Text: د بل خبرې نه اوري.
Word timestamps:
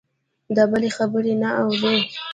د 0.55 0.57
بل 0.71 0.83
خبرې 0.97 1.33
نه 1.41 1.49
اوري. 1.61 1.97